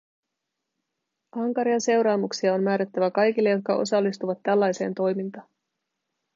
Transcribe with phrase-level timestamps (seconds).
[1.31, 5.47] Ankaria seuraamuksia on määrättävä kaikille, jotka osallistuvat tällaiseen toimintaan.